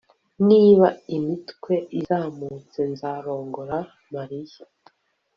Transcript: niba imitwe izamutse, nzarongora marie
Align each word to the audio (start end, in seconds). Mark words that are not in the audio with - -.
niba 0.47 0.87
imitwe 1.17 1.73
izamutse, 1.99 2.79
nzarongora 2.91 3.77
marie 4.13 4.55